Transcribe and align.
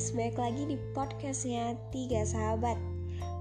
guys, 0.00 0.16
balik 0.16 0.40
lagi 0.40 0.64
di 0.64 0.80
podcastnya 0.96 1.76
Tiga 1.92 2.24
Sahabat. 2.24 2.80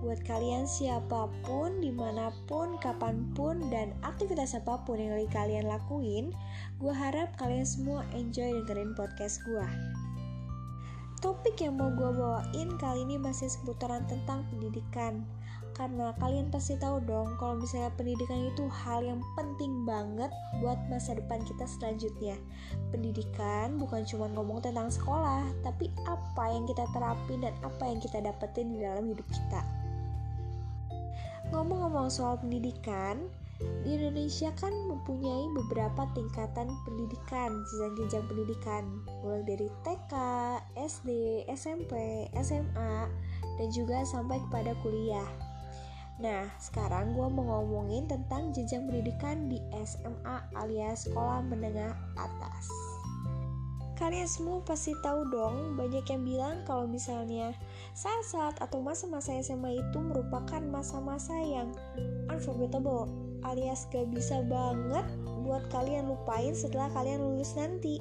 Buat 0.04 0.20
kalian 0.28 0.68
siapa 0.68 1.32
pun, 1.48 1.80
di 1.80 1.88
mana 1.88 2.36
pun, 2.52 2.76
kapan 2.84 3.32
pun, 3.32 3.64
dan 3.72 3.96
aktivitas 4.04 4.60
apa 4.60 4.84
pun 4.84 5.00
yang 5.00 5.16
kalian 5.32 5.72
lakuin 5.72 6.36
Gue 6.84 6.92
harap 6.92 7.32
kalian 7.40 7.64
semua 7.64 8.04
enjoy 8.12 8.52
dengerin 8.60 8.92
podcast 8.92 9.40
gue 9.48 9.64
Topik 11.24 11.64
yang 11.64 11.80
mau 11.80 11.96
gue 11.96 12.12
bawain 12.12 12.76
kali 12.76 13.08
ini 13.08 13.16
masih 13.16 13.48
seputaran 13.48 14.04
tentang 14.12 14.44
pendidikan 14.52 15.24
karena 15.80 16.12
kalian 16.20 16.52
pasti 16.52 16.76
tahu 16.76 17.00
dong 17.08 17.40
kalau 17.40 17.56
misalnya 17.56 17.88
pendidikan 17.96 18.52
itu 18.52 18.68
hal 18.68 19.00
yang 19.00 19.24
penting 19.40 19.88
banget 19.88 20.28
buat 20.60 20.76
masa 20.92 21.16
depan 21.16 21.40
kita 21.48 21.64
selanjutnya. 21.64 22.36
Pendidikan 22.92 23.80
bukan 23.80 24.04
cuma 24.04 24.28
ngomong 24.36 24.60
tentang 24.60 24.92
sekolah, 24.92 25.48
tapi 25.64 25.88
apa 26.04 26.46
yang 26.52 26.68
kita 26.68 26.84
terapin 26.92 27.48
dan 27.48 27.56
apa 27.64 27.84
yang 27.88 28.04
kita 28.04 28.20
dapetin 28.20 28.76
di 28.76 28.84
dalam 28.84 29.08
hidup 29.08 29.24
kita. 29.32 29.64
Ngomong-ngomong 31.56 32.12
soal 32.12 32.36
pendidikan, 32.44 33.32
di 33.88 33.96
Indonesia 33.96 34.52
kan 34.60 34.72
mempunyai 34.72 35.48
beberapa 35.64 36.04
tingkatan 36.12 36.68
pendidikan, 36.84 37.56
jenjang-jenjang 37.72 38.26
pendidikan, 38.28 38.84
mulai 39.24 39.44
dari 39.48 39.68
TK, 39.88 40.14
SD, 40.76 41.10
SMP, 41.56 42.28
SMA, 42.36 43.08
dan 43.56 43.68
juga 43.72 44.04
sampai 44.04 44.44
kepada 44.48 44.76
kuliah. 44.84 45.49
Nah, 46.20 46.52
sekarang 46.60 47.16
gue 47.16 47.28
mau 47.32 47.64
ngomongin 47.64 48.04
tentang 48.12 48.52
jenjang 48.52 48.84
pendidikan 48.92 49.48
di 49.48 49.64
SMA 49.88 50.38
alias 50.52 51.08
sekolah 51.08 51.40
menengah 51.48 51.96
atas. 52.20 52.68
Kalian 53.96 54.28
semua 54.32 54.64
pasti 54.64 54.96
tahu 55.04 55.28
dong, 55.28 55.76
banyak 55.76 56.08
yang 56.08 56.24
bilang 56.24 56.56
kalau 56.64 56.88
misalnya 56.88 57.52
saat-saat 57.96 58.60
atau 58.64 58.80
masa-masa 58.80 59.36
SMA 59.44 59.76
itu 59.80 60.00
merupakan 60.00 60.64
masa-masa 60.64 61.36
yang 61.40 61.72
unforgettable 62.32 63.12
alias 63.44 63.88
gak 63.92 64.08
bisa 64.12 64.44
banget 64.48 65.04
buat 65.44 65.68
kalian 65.72 66.12
lupain 66.12 66.56
setelah 66.56 66.88
kalian 66.96 67.20
lulus 67.24 67.56
nanti. 67.60 68.00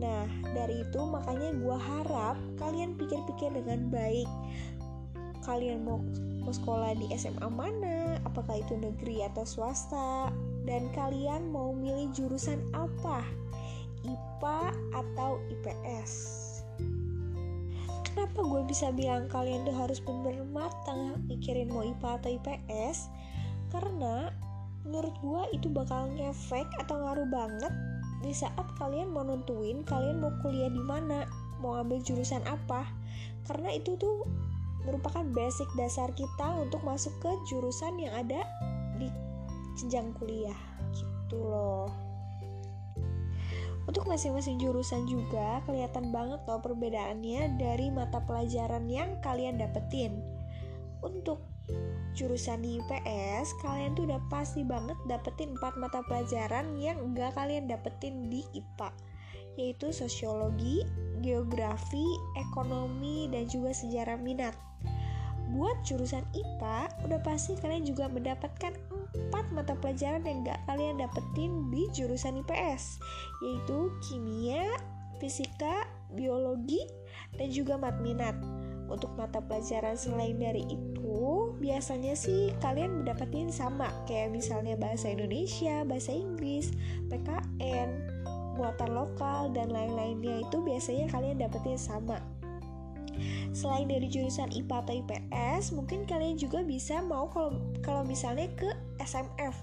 Nah, 0.00 0.24
dari 0.56 0.80
itu 0.80 1.00
makanya 1.04 1.52
gue 1.60 1.76
harap 1.76 2.36
kalian 2.56 2.96
pikir-pikir 2.96 3.52
dengan 3.52 3.92
baik. 3.92 4.28
Kalian 5.44 5.84
mau 5.84 6.00
mau 6.40 6.52
sekolah 6.52 6.96
di 6.96 7.12
SMA 7.14 7.48
mana, 7.52 8.16
apakah 8.24 8.60
itu 8.60 8.74
negeri 8.76 9.24
atau 9.28 9.44
swasta, 9.44 10.32
dan 10.64 10.88
kalian 10.96 11.52
mau 11.52 11.72
milih 11.76 12.08
jurusan 12.16 12.60
apa, 12.72 13.24
IPA 14.04 14.60
atau 14.96 15.36
IPS. 15.52 16.12
Kenapa 18.10 18.42
gue 18.42 18.62
bisa 18.66 18.90
bilang 18.90 19.30
kalian 19.30 19.62
tuh 19.62 19.76
harus 19.76 20.02
bener 20.02 20.42
matang 20.50 21.20
mikirin 21.30 21.70
mau 21.70 21.86
IPA 21.86 22.10
atau 22.18 22.30
IPS? 22.34 22.98
Karena 23.70 24.34
menurut 24.82 25.14
gue 25.22 25.42
itu 25.54 25.70
bakal 25.70 26.10
ngefek 26.18 26.66
atau 26.82 26.98
ngaruh 26.98 27.28
banget 27.30 27.70
di 28.20 28.34
saat 28.34 28.66
kalian 28.76 29.14
mau 29.14 29.24
nentuin 29.24 29.86
kalian 29.86 30.20
mau 30.20 30.34
kuliah 30.42 30.68
di 30.68 30.82
mana, 30.82 31.24
mau 31.62 31.78
ambil 31.78 32.02
jurusan 32.02 32.42
apa. 32.50 32.84
Karena 33.46 33.72
itu 33.72 33.94
tuh 33.96 34.26
merupakan 34.84 35.24
basic 35.36 35.68
dasar 35.76 36.10
kita 36.16 36.56
untuk 36.56 36.80
masuk 36.84 37.12
ke 37.20 37.30
jurusan 37.48 38.00
yang 38.00 38.14
ada 38.16 38.40
di 38.96 39.08
jenjang 39.80 40.12
kuliah. 40.16 40.56
Gitu 40.92 41.38
loh. 41.38 41.90
Untuk 43.88 44.06
masing-masing 44.06 44.60
jurusan 44.62 45.08
juga 45.10 45.64
kelihatan 45.66 46.14
banget 46.14 46.38
loh 46.46 46.62
perbedaannya 46.62 47.58
dari 47.58 47.90
mata 47.90 48.22
pelajaran 48.22 48.86
yang 48.86 49.18
kalian 49.18 49.58
dapetin. 49.58 50.22
Untuk 51.00 51.42
jurusan 52.14 52.66
di 52.66 52.82
IPS 52.82 53.54
kalian 53.62 53.94
tuh 53.94 54.10
udah 54.10 54.20
pasti 54.26 54.66
banget 54.66 54.98
dapetin 55.06 55.54
4 55.54 55.78
mata 55.78 56.02
pelajaran 56.06 56.74
yang 56.76 56.98
enggak 56.98 57.34
kalian 57.38 57.70
dapetin 57.70 58.26
di 58.26 58.42
IPA 58.54 58.90
yaitu 59.58 59.90
sosiologi, 59.90 60.86
geografi, 61.20 62.04
ekonomi, 62.36 63.28
dan 63.30 63.46
juga 63.46 63.76
sejarah 63.76 64.18
minat 64.18 64.56
buat 65.50 65.74
jurusan 65.82 66.22
IPA 66.30 66.86
udah 67.06 67.20
pasti 67.26 67.58
kalian 67.58 67.82
juga 67.82 68.06
mendapatkan 68.06 68.70
empat 69.10 69.46
mata 69.50 69.74
pelajaran 69.74 70.22
yang 70.22 70.46
gak 70.46 70.62
kalian 70.70 71.02
dapetin 71.02 71.66
di 71.74 71.90
jurusan 71.90 72.38
IPS 72.46 73.02
yaitu 73.42 73.90
kimia, 74.06 74.78
fisika, 75.18 75.86
biologi, 76.14 76.86
dan 77.36 77.50
juga 77.50 77.76
mat 77.76 77.98
minat. 78.00 78.34
Untuk 78.90 79.14
mata 79.14 79.38
pelajaran 79.38 79.94
selain 79.94 80.34
dari 80.34 80.66
itu, 80.66 81.54
biasanya 81.62 82.18
sih 82.18 82.50
kalian 82.58 83.06
mendapatkan 83.06 83.46
sama, 83.54 83.86
kayak 84.10 84.34
misalnya 84.34 84.74
bahasa 84.74 85.14
Indonesia, 85.14 85.86
bahasa 85.86 86.10
Inggris, 86.10 86.74
PKN, 87.06 87.90
muatan 88.58 88.94
lokal, 88.94 89.50
dan 89.52 89.70
lain-lainnya 89.70 90.46
itu 90.46 90.62
biasanya 90.62 91.06
kalian 91.10 91.38
dapetin 91.38 91.78
sama. 91.78 92.18
Selain 93.50 93.90
dari 93.90 94.06
jurusan 94.06 94.54
IPA 94.54 94.76
atau 94.86 94.94
IPS, 94.94 95.74
mungkin 95.74 96.06
kalian 96.06 96.38
juga 96.38 96.62
bisa 96.62 97.02
mau 97.02 97.26
kalau 97.28 97.58
kalau 97.82 98.06
misalnya 98.06 98.46
ke 98.54 98.70
SMF, 99.02 99.54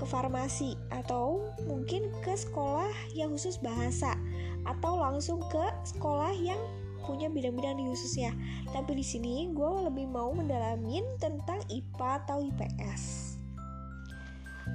ke 0.00 0.04
farmasi 0.08 0.80
atau 0.88 1.44
mungkin 1.68 2.08
ke 2.24 2.32
sekolah 2.32 2.88
yang 3.12 3.36
khusus 3.36 3.60
bahasa 3.60 4.16
atau 4.64 4.96
langsung 4.96 5.44
ke 5.52 5.64
sekolah 5.84 6.32
yang 6.40 6.58
punya 7.04 7.28
bidang-bidang 7.28 7.76
di 7.76 7.84
khususnya. 7.90 8.32
Tapi 8.72 8.96
di 8.96 9.04
sini 9.04 9.52
gue 9.52 9.72
lebih 9.84 10.08
mau 10.08 10.32
mendalamin 10.32 11.04
tentang 11.20 11.60
IPA 11.68 12.10
atau 12.24 12.38
IPS. 12.40 13.36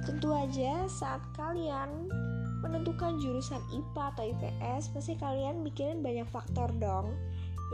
Tentu 0.06 0.30
aja 0.30 0.86
saat 0.86 1.22
kalian 1.34 2.12
menentukan 2.66 3.18
jurusan 3.22 3.62
IPA 3.70 4.02
atau 4.14 4.24
IPS, 4.26 4.82
pasti 4.94 5.14
kalian 5.16 5.62
mikirin 5.62 6.02
banyak 6.02 6.26
faktor 6.28 6.70
dong 6.76 7.14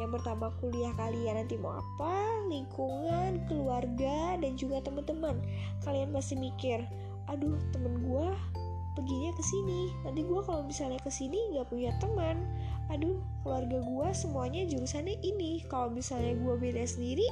yang 0.01 0.09
pertama 0.09 0.49
kuliah 0.57 0.93
kalian 0.97 1.37
nanti 1.37 1.61
mau 1.61 1.77
apa, 1.77 2.17
lingkungan, 2.49 3.45
keluarga, 3.45 4.41
dan 4.41 4.57
juga 4.57 4.81
teman-teman. 4.81 5.37
Kalian 5.85 6.17
pasti 6.17 6.33
mikir, 6.33 6.81
aduh 7.29 7.61
temen 7.77 8.01
gue 8.01 8.29
perginya 8.97 9.33
ke 9.37 9.45
sini. 9.45 9.93
Nanti 10.05 10.25
gue 10.25 10.41
kalau 10.45 10.65
misalnya 10.65 11.01
ke 11.01 11.13
sini 11.13 11.37
nggak 11.53 11.69
punya 11.69 11.93
teman. 12.01 12.41
Aduh 12.89 13.21
keluarga 13.45 13.85
gue 13.85 14.09
semuanya 14.17 14.65
jurusannya 14.65 15.21
ini. 15.21 15.61
Kalau 15.69 15.93
misalnya 15.93 16.41
gue 16.41 16.55
beda 16.57 16.89
sendiri, 16.89 17.29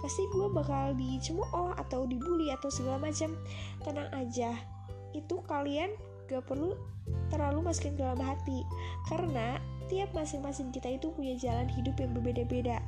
pasti 0.00 0.24
gue 0.32 0.48
bakal 0.48 0.96
dicemooh 0.96 1.76
atau 1.76 2.08
dibully 2.08 2.48
atau 2.56 2.72
segala 2.72 3.04
macam. 3.04 3.36
Tenang 3.84 4.08
aja, 4.16 4.56
itu 5.12 5.44
kalian 5.44 5.92
gak 6.28 6.44
perlu 6.44 6.76
terlalu 7.32 7.64
masukin 7.64 7.96
ke 7.96 8.04
dalam 8.04 8.20
hati 8.20 8.64
karena 9.08 9.56
tiap 9.88 10.12
masing-masing 10.12 10.68
kita 10.68 11.00
itu 11.00 11.08
punya 11.16 11.34
jalan 11.40 11.64
hidup 11.66 11.96
yang 11.96 12.12
berbeda-beda. 12.12 12.78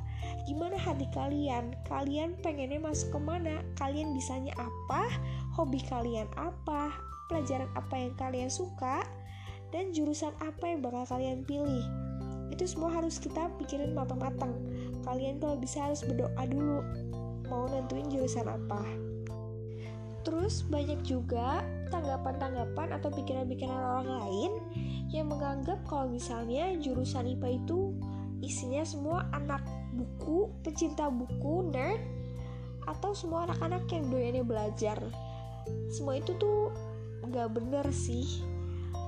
Gimana 0.45 0.77
hati 0.77 1.09
kalian? 1.09 1.73
Kalian 1.89 2.37
pengennya 2.45 2.77
masuk 2.77 3.17
ke 3.17 3.19
mana? 3.19 3.65
Kalian 3.81 4.13
bisanya 4.13 4.53
apa? 4.55 5.09
Hobi 5.57 5.81
kalian 5.89 6.29
apa? 6.37 6.93
Pelajaran 7.27 7.67
apa 7.73 7.95
yang 7.97 8.13
kalian 8.21 8.49
suka? 8.53 9.01
Dan 9.73 9.89
jurusan 9.91 10.31
apa 10.45 10.69
yang 10.69 10.85
bakal 10.85 11.17
kalian 11.17 11.41
pilih? 11.41 11.83
Itu 12.53 12.69
semua 12.69 12.93
harus 12.93 13.17
kita 13.17 13.49
pikirin 13.57 13.97
matang-matang. 13.97 14.53
Kalian 15.01 15.41
kalau 15.41 15.57
bisa 15.57 15.89
harus 15.89 16.05
berdoa 16.05 16.43
dulu 16.45 16.85
mau 17.49 17.65
nentuin 17.65 18.05
jurusan 18.13 18.45
apa. 18.45 19.10
Terus 20.21 20.61
banyak 20.69 21.01
juga 21.01 21.65
tanggapan-tanggapan 21.89 22.93
atau 22.97 23.09
pikiran-pikiran 23.09 23.73
orang 23.73 24.09
lain 24.21 24.51
yang 25.11 25.27
menganggap 25.27 25.81
kalau 25.89 26.07
misalnya 26.07 26.77
jurusan 26.79 27.27
IPA 27.35 27.59
itu 27.61 27.91
isinya 28.41 28.81
semua 28.85 29.27
anak 29.35 29.61
buku, 29.93 30.49
pecinta 30.63 31.11
buku, 31.11 31.67
nerd, 31.69 31.99
atau 32.89 33.13
semua 33.13 33.45
anak-anak 33.45 33.85
yang 33.91 34.09
doyannya 34.09 34.43
belajar. 34.45 34.97
Semua 35.93 36.17
itu 36.17 36.33
tuh 36.41 36.73
nggak 37.27 37.53
bener 37.53 37.85
sih. 37.93 38.41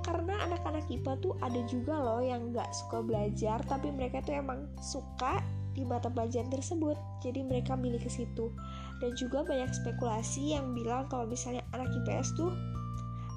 Karena 0.04 0.36
anak-anak 0.44 0.86
IPA 0.92 1.14
tuh 1.24 1.34
ada 1.40 1.62
juga 1.66 1.96
loh 1.96 2.20
yang 2.20 2.52
nggak 2.52 2.70
suka 2.76 3.00
belajar, 3.00 3.64
tapi 3.66 3.90
mereka 3.90 4.20
tuh 4.20 4.36
emang 4.36 4.68
suka 4.84 5.40
di 5.74 5.84
mata 5.84 6.10
pelajaran 6.10 6.50
tersebut. 6.50 6.96
Jadi 7.22 7.42
mereka 7.42 7.74
milih 7.74 8.00
ke 8.02 8.10
situ. 8.10 8.54
Dan 9.02 9.12
juga 9.18 9.44
banyak 9.44 9.74
spekulasi 9.74 10.54
yang 10.54 10.72
bilang 10.78 11.10
kalau 11.10 11.26
misalnya 11.28 11.66
anak 11.74 11.90
IPS 11.92 12.38
tuh 12.38 12.54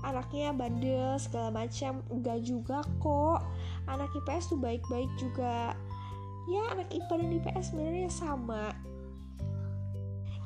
anaknya 0.06 0.55
bandel 0.55 1.19
segala 1.19 1.50
macam. 1.50 2.05
Enggak 2.12 2.44
juga 2.47 2.85
kok. 3.03 3.43
Anak 3.91 4.12
IPS 4.15 4.55
tuh 4.55 4.59
baik-baik 4.61 5.11
juga. 5.19 5.75
Ya 6.47 6.62
anak 6.71 6.93
IPA 6.94 7.15
dan 7.19 7.31
IPS 7.43 7.65
sebenarnya 7.75 8.11
sama. 8.12 8.71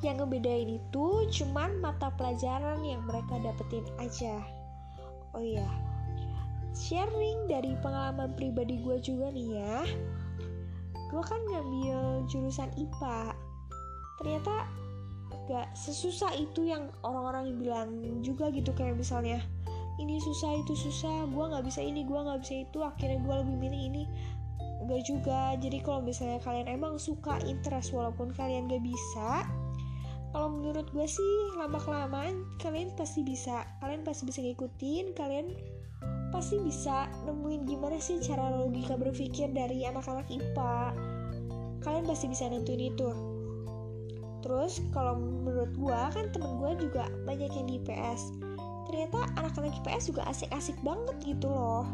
Yang 0.01 0.25
ngebedain 0.25 0.69
itu 0.81 1.05
cuman 1.29 1.77
mata 1.77 2.09
pelajaran 2.17 2.81
yang 2.81 3.05
mereka 3.05 3.37
dapetin 3.37 3.85
aja. 4.01 4.41
Oh 5.37 5.43
iya. 5.45 5.69
Sharing 6.73 7.51
dari 7.51 7.77
pengalaman 7.83 8.33
pribadi 8.33 8.81
gue 8.81 8.97
juga 9.03 9.29
nih 9.29 9.59
ya 9.59 9.83
gue 11.11 11.23
kan 11.23 11.41
ngambil 11.51 12.23
jurusan 12.31 12.71
IPA 12.79 13.35
ternyata 14.17 14.65
gak 15.51 15.67
sesusah 15.75 16.31
itu 16.39 16.71
yang 16.71 16.87
orang-orang 17.03 17.51
bilang 17.59 17.89
juga 18.23 18.47
gitu 18.55 18.71
kayak 18.71 18.95
misalnya 18.95 19.43
ini 19.99 20.17
susah 20.23 20.63
itu 20.63 20.73
susah 20.73 21.27
gue 21.27 21.45
nggak 21.51 21.67
bisa 21.67 21.83
ini 21.83 22.07
gue 22.07 22.15
nggak 22.15 22.39
bisa 22.41 22.63
itu 22.63 22.79
akhirnya 22.81 23.19
gue 23.21 23.35
lebih 23.43 23.55
milih 23.59 23.81
ini. 23.91 24.03
Gak 24.81 25.05
juga. 25.05 25.53
Jadi 25.61 25.77
kalau 25.85 26.01
misalnya 26.01 26.41
kalian 26.41 26.65
emang 26.65 26.97
suka 26.97 27.37
interest 27.45 27.93
walaupun 27.93 28.33
kalian 28.33 28.65
gak 28.65 28.81
bisa 28.81 29.45
kalau 30.31 30.47
menurut 30.47 30.87
gue 30.95 31.03
sih 31.03 31.33
lama 31.59 31.75
kelamaan 31.77 32.47
kalian 32.63 32.95
pasti 32.95 33.21
bisa. 33.21 33.67
Kalian 33.83 34.01
pasti 34.07 34.23
bisa 34.23 34.39
ngikutin 34.39 35.11
kalian 35.13 35.51
pasti 36.31 36.57
bisa 36.63 37.11
nemuin 37.27 37.67
gimana 37.67 37.99
sih 37.99 38.17
cara 38.23 38.49
logika 38.55 38.95
berpikir 38.95 39.51
dari 39.51 39.83
anak-anak 39.83 40.25
IPA 40.31 40.95
kalian 41.81 42.05
pasti 42.07 42.29
bisa 42.29 42.47
nentuin 42.47 42.93
itu. 42.93 43.09
Terus 44.41 44.81
kalau 44.89 45.19
menurut 45.21 45.75
gue 45.77 46.01
kan 46.15 46.25
temen 46.33 46.57
gue 46.57 46.71
juga 46.89 47.05
banyak 47.29 47.51
yang 47.51 47.67
di 47.69 47.77
IPS 47.77 48.41
ternyata 48.91 49.23
anak-anak 49.39 49.71
IPS 49.81 50.11
juga 50.11 50.27
asik-asik 50.27 50.75
banget 50.83 51.15
gitu 51.23 51.47
loh. 51.47 51.87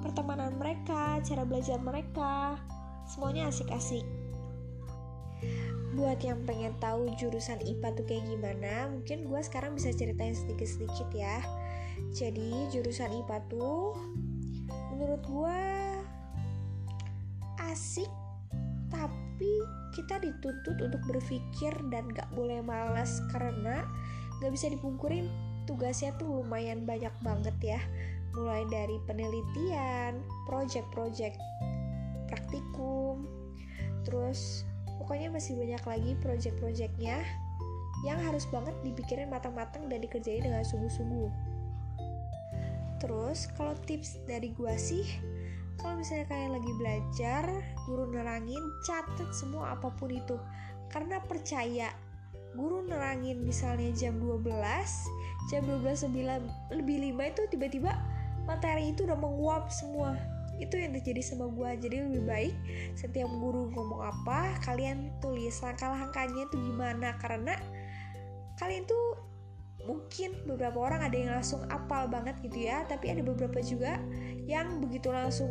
Pertemanan 0.00 0.56
mereka, 0.56 1.18
cara 1.20 1.42
belajar 1.44 1.76
mereka, 1.82 2.56
semuanya 3.04 3.50
asik-asik. 3.50 4.17
Buat 5.96 6.22
yang 6.22 6.44
pengen 6.46 6.76
tahu 6.78 7.10
jurusan 7.18 7.58
IPA 7.64 7.88
tuh 7.98 8.04
kayak 8.06 8.24
gimana, 8.28 8.86
mungkin 8.92 9.26
gue 9.26 9.40
sekarang 9.42 9.74
bisa 9.74 9.90
ceritain 9.90 10.36
sedikit-sedikit 10.36 11.08
ya. 11.10 11.42
Jadi 12.14 12.70
jurusan 12.70 13.10
IPA 13.24 13.38
tuh 13.50 13.98
menurut 14.94 15.22
gue 15.26 15.60
asik, 17.68 18.10
tapi 18.88 19.52
kita 19.94 20.22
dituntut 20.22 20.78
untuk 20.78 21.02
berpikir 21.10 21.74
dan 21.90 22.06
gak 22.14 22.30
boleh 22.34 22.62
malas 22.62 23.18
karena 23.34 23.82
gak 24.38 24.54
bisa 24.54 24.70
dipungkurin 24.70 25.26
tugasnya 25.66 26.14
tuh 26.16 26.40
lumayan 26.40 26.88
banyak 26.88 27.12
banget 27.20 27.76
ya 27.76 27.80
mulai 28.38 28.62
dari 28.70 28.96
penelitian, 29.08 30.20
project-project 30.46 31.36
praktikum, 32.28 33.24
terus 34.04 34.62
pokoknya 34.98 35.32
masih 35.32 35.56
banyak 35.56 35.82
lagi 35.82 36.12
project-projectnya 36.20 37.22
yang 38.06 38.18
harus 38.22 38.46
banget 38.50 38.74
dipikirin 38.86 39.30
matang-matang 39.30 39.90
dan 39.90 39.98
dikerjain 39.98 40.46
dengan 40.46 40.62
sungguh-sungguh. 40.62 41.30
Terus 42.98 43.50
kalau 43.54 43.74
tips 43.86 44.18
dari 44.26 44.54
gua 44.54 44.74
sih, 44.74 45.06
kalau 45.78 45.98
misalnya 45.98 46.26
kalian 46.30 46.52
lagi 46.58 46.72
belajar, 46.78 47.44
guru 47.86 48.10
nerangin, 48.10 48.62
catat 48.86 49.30
semua 49.34 49.78
apa 49.78 49.90
pun 49.94 50.10
itu. 50.10 50.34
Karena 50.90 51.22
percaya, 51.22 51.94
guru 52.58 52.82
nerangin 52.86 53.42
misalnya 53.46 53.94
jam 53.94 54.18
12, 54.18 54.50
jam 55.50 55.62
12 55.62 56.10
lebih 56.74 56.96
5 57.14 57.30
itu 57.30 57.42
tiba-tiba 57.54 57.94
materi 58.46 58.90
itu 58.90 59.06
udah 59.06 59.18
menguap 59.18 59.70
semua 59.70 60.37
itu 60.58 60.74
yang 60.74 60.90
terjadi 60.94 61.22
sama 61.22 61.46
gue 61.50 61.70
jadi 61.88 61.96
lebih 62.06 62.22
baik 62.26 62.54
setiap 62.98 63.30
guru 63.38 63.70
ngomong 63.70 64.02
apa 64.10 64.58
kalian 64.66 65.14
tulis 65.22 65.58
langkah-langkahnya 65.62 66.50
itu 66.50 66.56
gimana. 66.58 67.14
Karena 67.22 67.54
kalian 68.58 68.84
tuh 68.86 69.18
mungkin 69.86 70.34
beberapa 70.44 70.76
orang 70.82 71.06
ada 71.06 71.16
yang 71.16 71.32
langsung 71.32 71.62
apal 71.70 72.10
banget 72.10 72.34
gitu 72.42 72.66
ya. 72.66 72.82
Tapi 72.90 73.14
ada 73.14 73.22
beberapa 73.22 73.62
juga 73.62 74.02
yang 74.44 74.82
begitu 74.82 75.14
langsung 75.14 75.48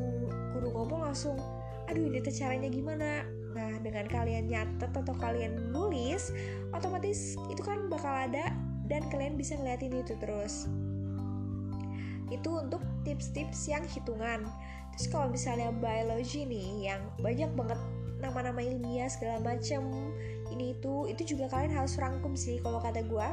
guru 0.55 0.69
ngomong 0.75 1.11
langsung 1.11 1.39
aduh 1.87 2.03
ini 2.03 2.19
tuh 2.19 2.35
caranya 2.35 2.67
gimana? 2.67 3.23
Nah 3.55 3.79
dengan 3.79 4.05
kalian 4.11 4.51
nyatet 4.51 4.91
atau 4.91 5.15
kalian 5.15 5.71
nulis 5.71 6.35
otomatis 6.75 7.39
itu 7.47 7.63
kan 7.63 7.87
bakal 7.87 8.11
ada 8.11 8.51
dan 8.91 9.03
kalian 9.07 9.39
bisa 9.39 9.55
ngeliatin 9.55 9.95
itu 9.95 10.13
terus. 10.19 10.67
Itu 12.27 12.59
untuk 12.59 12.83
tips-tips 13.07 13.71
yang 13.71 13.87
hitungan 13.87 14.43
terus 14.97 15.07
kalau 15.13 15.29
misalnya 15.29 15.69
biologi 15.77 16.43
nih 16.43 16.89
yang 16.89 17.01
banyak 17.21 17.53
banget 17.53 17.79
nama-nama 18.17 18.59
ilmiah 18.65 19.05
segala 19.05 19.37
macam 19.45 19.85
ini 20.49 20.73
itu 20.73 21.05
itu 21.05 21.37
juga 21.37 21.53
kalian 21.53 21.69
harus 21.69 22.01
rangkum 22.01 22.33
sih 22.33 22.57
kalau 22.65 22.81
kata 22.81 23.05
gue 23.05 23.29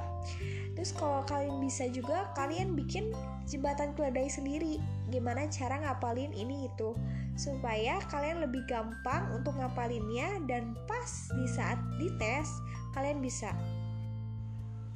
terus 0.77 0.93
kalau 0.93 1.25
kalian 1.25 1.57
bisa 1.65 1.89
juga 1.89 2.29
kalian 2.37 2.77
bikin 2.77 3.17
jembatan 3.49 3.93
keledai 3.95 4.29
sendiri. 4.29 4.81
Gimana 5.13 5.47
cara 5.53 5.81
ngapalin 5.85 6.33
ini 6.35 6.69
itu? 6.69 6.97
Supaya 7.35 7.99
kalian 8.09 8.43
lebih 8.43 8.65
gampang 8.67 9.31
untuk 9.35 9.59
ngapalinnya 9.59 10.43
dan 10.47 10.79
pas 10.87 11.31
di 11.35 11.47
saat 11.51 11.79
dites 11.99 12.49
kalian 12.95 13.21
bisa. 13.21 13.53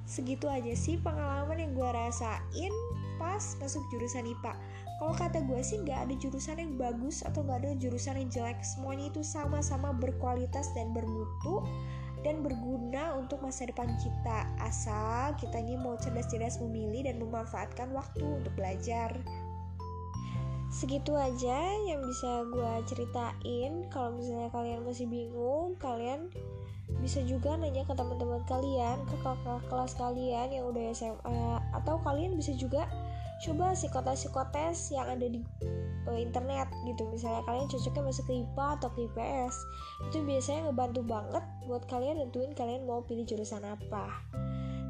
Segitu 0.09 0.49
aja 0.49 0.73
sih 0.73 0.97
pengalaman 0.97 1.61
yang 1.61 1.73
gue 1.77 1.91
rasain 1.93 2.75
pas 3.21 3.43
masuk 3.61 3.83
jurusan 3.91 4.25
IPA 4.25 4.55
kalau 4.99 5.15
kata 5.15 5.47
gue 5.47 5.63
sih 5.63 5.79
nggak 5.87 6.11
ada 6.11 6.15
jurusan 6.19 6.59
yang 6.59 6.75
bagus 6.75 7.23
atau 7.23 7.47
nggak 7.47 7.63
ada 7.63 7.71
jurusan 7.79 8.19
yang 8.19 8.31
jelek. 8.35 8.59
Semuanya 8.67 9.15
itu 9.15 9.23
sama-sama 9.23 9.95
berkualitas 9.95 10.75
dan 10.75 10.91
bermutu 10.91 11.63
dan 12.27 12.43
berguna 12.43 13.15
untuk 13.15 13.39
masa 13.39 13.71
depan 13.71 13.95
kita. 14.03 14.51
Asal 14.59 15.39
kita 15.39 15.63
ini 15.63 15.79
mau 15.79 15.95
cerdas-cerdas 16.03 16.59
memilih 16.59 17.07
dan 17.07 17.23
memanfaatkan 17.23 17.95
waktu 17.95 18.27
untuk 18.27 18.51
belajar. 18.59 19.15
Segitu 20.75 21.15
aja 21.15 21.59
yang 21.87 22.03
bisa 22.03 22.43
gue 22.51 22.73
ceritain. 22.91 23.87
Kalau 23.95 24.19
misalnya 24.19 24.51
kalian 24.51 24.83
masih 24.83 25.07
bingung 25.07 25.79
kalian 25.79 26.27
bisa 26.99 27.23
juga 27.23 27.55
nanya 27.55 27.87
ke 27.87 27.95
teman-teman 27.95 28.43
kalian 28.51 28.99
ke 29.07 29.17
kakak 29.23 29.63
kelas 29.71 29.95
kalian 29.95 30.51
yang 30.51 30.65
udah 30.67 30.91
SMA 30.91 31.63
atau 31.71 32.01
kalian 32.03 32.35
bisa 32.35 32.51
juga 32.59 32.91
coba 33.45 33.75
psikotes-psikotes 33.75 34.91
yang 34.95 35.07
ada 35.07 35.27
di 35.27 35.41
uh, 36.11 36.19
internet 36.19 36.67
gitu. 36.87 37.07
Misalnya 37.11 37.43
kalian 37.47 37.69
cocoknya 37.71 38.03
masuk 38.03 38.25
ke 38.27 38.35
IPA 38.43 38.67
atau 38.81 38.89
ke 38.95 39.01
IPS 39.07 39.55
itu 40.11 40.19
biasanya 40.25 40.61
ngebantu 40.71 41.01
banget 41.07 41.45
buat 41.67 41.83
kalian 41.87 42.17
nentuin 42.23 42.53
kalian 42.55 42.87
mau 42.89 43.05
pilih 43.07 43.27
jurusan 43.27 43.63
apa. 43.63 44.07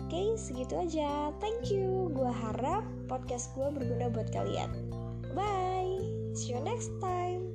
Oke 0.09 0.17
okay, 0.17 0.29
segitu 0.41 0.75
aja. 0.81 1.33
Thank 1.37 1.69
you. 1.69 2.09
Gue 2.17 2.33
harap 2.33 2.85
podcast 3.13 3.53
gue 3.53 3.69
berguna 3.69 4.09
buat 4.09 4.33
kalian. 4.33 4.73
Bye. 5.37 6.01
See 6.33 6.55
you 6.55 6.61
next 6.65 6.89
time 7.03 7.48